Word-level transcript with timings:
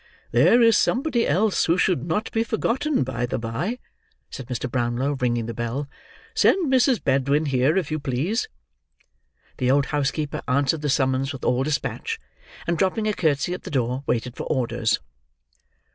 "There 0.31 0.63
is 0.63 0.77
somebody 0.79 1.27
else 1.27 1.65
who 1.65 1.77
should 1.77 2.07
not 2.07 2.31
be 2.31 2.43
forgotten, 2.43 3.03
by 3.03 3.27
the 3.27 3.37
bye," 3.37 3.77
said 4.31 4.47
Mr. 4.47 4.67
Brownlow, 4.67 5.17
ringing 5.19 5.45
the 5.45 5.53
bell. 5.53 5.87
"Send 6.33 6.73
Mrs. 6.73 7.03
Bedwin 7.03 7.45
here, 7.45 7.77
if 7.77 7.91
you 7.91 7.99
please." 7.99 8.49
The 9.57 9.69
old 9.69 9.85
housekeeper 9.93 10.41
answered 10.47 10.81
the 10.81 10.89
summons 10.89 11.31
with 11.31 11.45
all 11.45 11.61
dispatch; 11.61 12.19
and 12.65 12.79
dropping 12.79 13.07
a 13.07 13.13
curtsey 13.13 13.53
at 13.53 13.61
the 13.61 13.69
door, 13.69 14.03
waited 14.07 14.35
for 14.35 14.45
orders. 14.45 14.99